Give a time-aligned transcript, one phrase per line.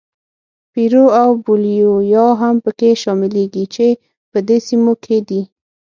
[0.73, 3.87] پیرو او بولیویا هم پکې شاملېږي چې
[4.31, 5.41] په دې سیمو کې دي.